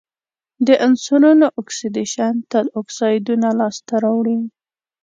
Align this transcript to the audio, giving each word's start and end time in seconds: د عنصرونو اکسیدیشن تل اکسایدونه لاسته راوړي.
د 0.67 0.67
عنصرونو 0.85 1.45
اکسیدیشن 1.61 2.33
تل 2.51 2.65
اکسایدونه 2.81 3.47
لاسته 3.59 3.93
راوړي. 4.03 4.39